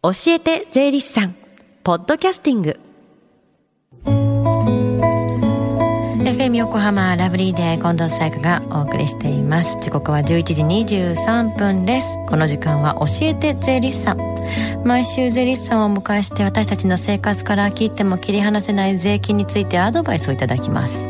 [0.00, 1.34] 教えて税理士さん。
[1.82, 2.78] ポッドキャスティング。
[6.24, 9.76] FM 横浜ラブリーで近藤沙耶香がお送りしています。
[9.80, 12.16] 時刻は11時23分です。
[12.28, 14.18] この時間は教えて税理士さん。
[14.84, 21.08] 毎週税理士さんをお迎えして私たちの生活から切っても切り離せない税金についてアドバイスをいただきます。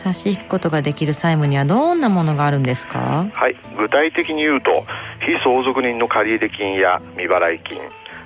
[0.00, 3.28] 差し引くことができる債務にはどんなものがあるんですか？
[3.32, 3.56] はい。
[3.76, 4.86] 具体的に言うと
[5.20, 7.78] 非相続人の借入金や未払い金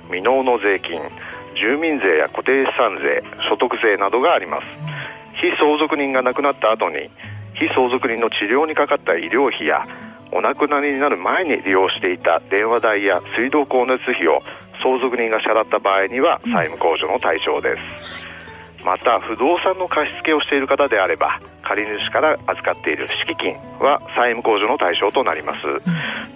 [0.05, 1.01] 未納の税金
[1.59, 4.65] 住民税や固定資産税所得税などがあります。
[5.35, 7.09] 非相続人が亡くなった後に
[7.55, 9.85] 非相続人の治療にかかった医療費や
[10.31, 14.39] お亡くなりになる前に利用していた電話代や水道光熱費を
[14.81, 25.59] 相続人が支払った場合には債務控除の対象です、また不動産の貸付をしている方であれば借り主から預かっている敷金は債務控除の対象となります、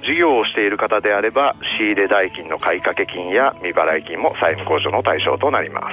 [0.06, 5.86] 事業をしている方であれば仕入れ代金の買掛金や未払い金も債務控除の対象となります。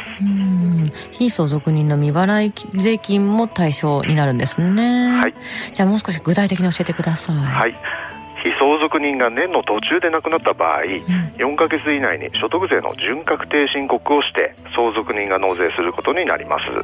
[1.13, 5.19] 非相続人の未払い税金も対象になるんですね。
[5.19, 5.35] はい。
[5.73, 7.37] じゃあもう少し具体的に教えてください。
[7.37, 7.73] はい。
[7.73, 8.06] 非
[8.53, 10.87] 相続人が年の途中で亡くなった場合、うん、
[11.37, 16.83] 4ヶ月以内に所得税の準確定申告をして相続人が納税することになります、うん、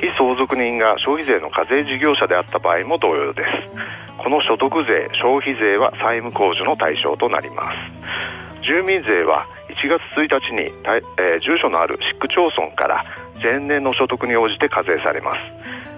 [0.00, 4.00] 非相続人が消費税の課税事業者であった場合も同様です。
[4.18, 7.76] この所得税消費税は債務控除の対象となります。
[8.62, 10.70] 住民税は1月1日に、
[11.18, 13.04] えー、住所のある市区町村から
[13.42, 15.38] 前年の所得に応じて課税されます。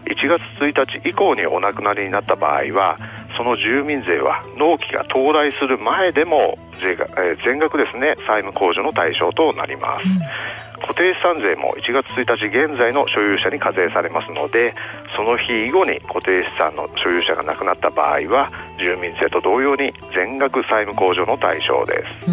[0.06, 2.98] 1月1日以降にお亡くなりになった場合は
[3.36, 14.74] その住民税は納期が到来する前でも税が、えー、全額ですね債務控除の対象となります、うん、固定資産税も1月1日現在の所有者に課税されますので
[15.16, 22.32] その日以後に固定資産の所有者が亡くなった場合は住民税と同様に全額債務控除の対象です。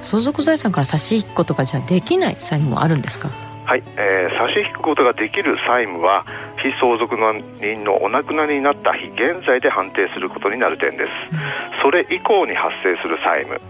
[0.00, 3.28] 相続財産から差し引くことがじゃあできない債務もあるんですか？
[3.64, 6.24] はい、えー、差し引くことができる債務は
[6.72, 7.16] 非相続
[7.60, 11.10] 人のお亡くなりになった日現在で判定することになる点です。
[11.82, 13.60] それ以降に発生する債務。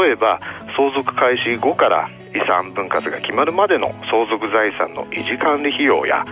[0.00, 0.40] 例えば
[0.76, 6.24] 相続開始後から遺産分割が決まるまでの相続財産の維持管理費用や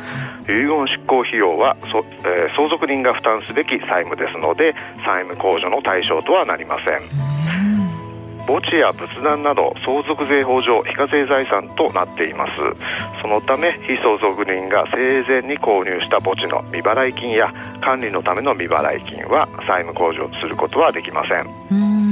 [0.49, 1.77] 遺言執行費用は、
[2.25, 4.75] えー、相続人が負担すべき債務ですので
[5.05, 7.34] 債務控除の対象とはなりません
[8.47, 12.53] 墓地や仏壇など相続税法上非課税財産となっています。
[13.23, 21.47] そのため非相続人が生前に購入した墓地の未払い金や管理のための未払い金は債務控除することはできません。
[21.71, 22.05] うん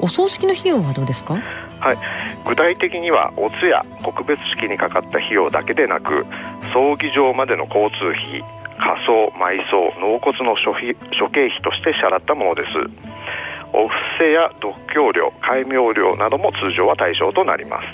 [0.00, 1.98] お葬式の費用はどうですかはい
[2.44, 6.26] 具体的にはお通夜告別式にかかった費用だけでなく
[6.72, 8.42] 葬儀場までの交通費
[8.78, 10.74] 火葬埋葬納骨の諸
[11.12, 12.68] 諸経費として支払ったものです。
[13.72, 17.86] お布施や独協料戒名料なども通常は対象となります、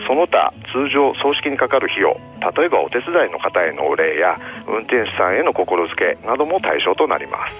[0.00, 2.18] うん、その他通常葬式にかかる費用
[2.56, 7.56] 例えばお手伝いの方へのお礼や運転手さんへの心付けなども対象となります、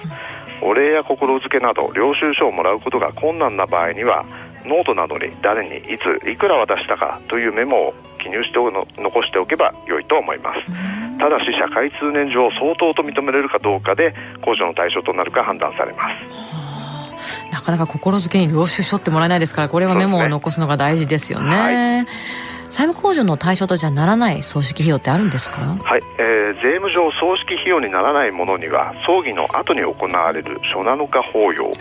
[0.63, 4.25] うん、お礼や心付けなど領収書をもらうことが困難な場合には
[4.65, 16.62] ノートなどに誰にいついくら渡したかというメモを記入しての残しておけば良いと思います、うん、ただし社会通念上相当と認められるかどうかで控除の対象となるか判断されます。
[16.62, 16.62] な
[17.63, 22.05] かなか心づけに領収書ってもらえないですからこれはメモを残すのが大事ですよね。
[22.69, 25.61] 債務控除の対象とじゃならない葬式費用ってあるんですか？
[25.61, 31.73] はい、えー、税務上葬式費用にならないものには葬儀の後に行われる初七日法要四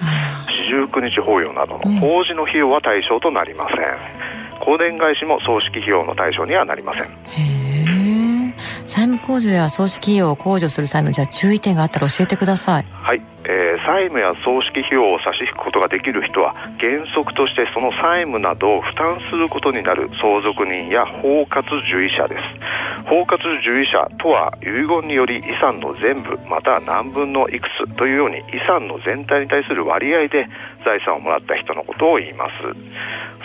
[0.69, 3.79] 十九日法要などの法事の費用は対象となりません、
[4.61, 7.05] 香典返しも葬式費用の対象にはなりません。
[7.05, 7.08] へ
[7.38, 8.55] え
[8.87, 12.87] 債務控除や葬式費用を控除する際のじゃあ注意点があったら教えてください。
[12.93, 13.17] はい。
[13.17, 13.31] えー、
[13.84, 22.43] 債務や葬式費用を差し引くことができる人は原則としてその債務などを負担することになる相続人や包括受益者です。
[23.06, 30.46] 包括受益者とは遺言により遺産の全部または何分のいくつというように遺産の全体に対する割合で
[30.84, 32.52] 財産をもらった人のことを言います。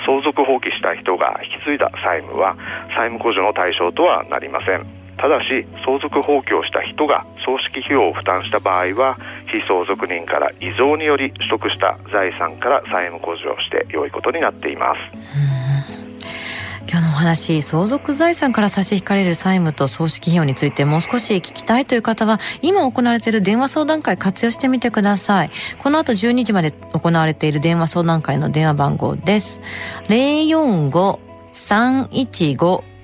[0.06, 2.56] 相続放棄した人が引き継いだ債務は
[2.96, 5.07] 債務控除の対象とはなりません。
[5.18, 9.18] ただし相続放棄をした人が葬式費用を負担した場合は
[9.52, 15.02] 非相続人から遺贈により取得した財産から債務控除をして良いことになっています。
[16.90, 25.50] 今日のお話相続財産から差し引かれる債務と葬式費用についてもう少し聞きたいという方は今行われている電話相談会活用してみてください。
[25.80, 29.62] この後12時まで行われている電話相談会の電話番号です。
[30.08, 32.97] 045-315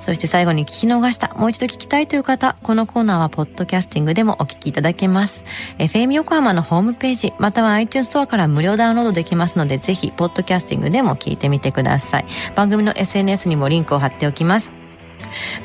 [0.00, 5.44] そして最後に聞き逃した、もう一度聞きたいという方、このコーナーはポッドキャスティングでもお聞きいただけます。
[5.78, 12.26] FM 横浜のホームページ、または iTunes ストアから無料ダウンロードできますので、ぜひ、ポッドキャスティングでも聞いてみてください。
[12.54, 14.72] 番組の SNS にもリンクを貼っておきます。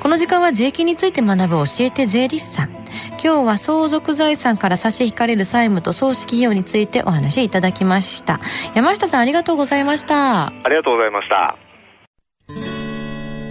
[0.01, 2.69] この時間は税金について学ぶ教えて税理士さん。
[3.23, 8.41] 今日は相続財産から差し引かれる債務と葬式費用についてお話いただきました。
[8.75, 10.47] 山下さんありがとうございました。
[10.47, 11.57] ありがとうございました。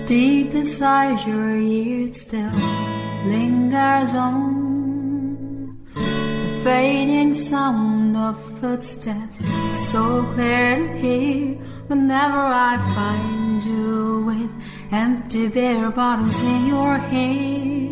[0.04, 2.50] Deep inside your ears still
[3.26, 9.38] lingers on the fading sound of footsteps,
[9.90, 11.56] so clear to hear
[11.88, 14.50] whenever I find you with
[14.92, 17.91] empty beer bottles in your hand.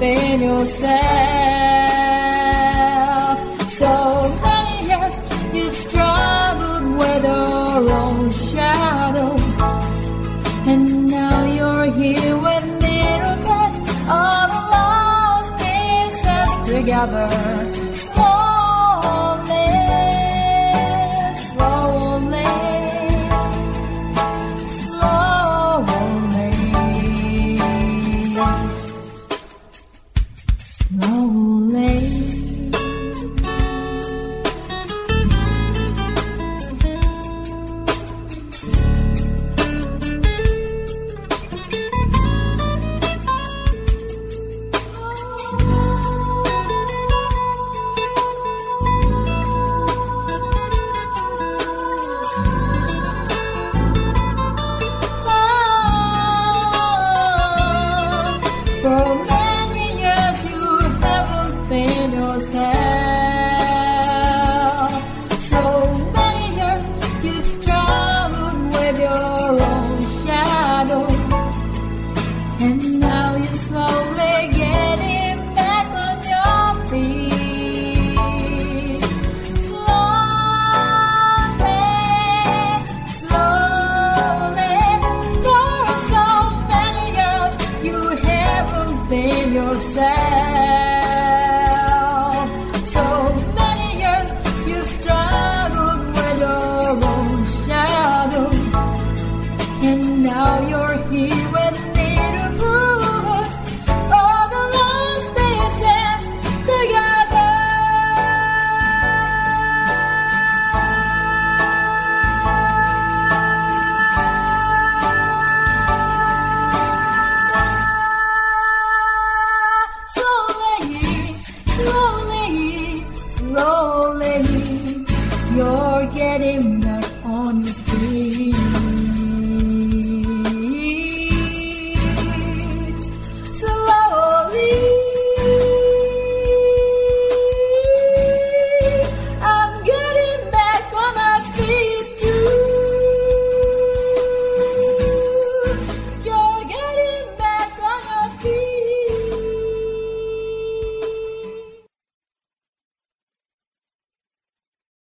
[0.00, 0.88] Haven't yourself.
[3.70, 5.14] So many years
[5.54, 9.36] you've struggled with your own shadow.
[10.66, 13.36] And now you're here with me to
[14.08, 17.87] all the lost pieces together.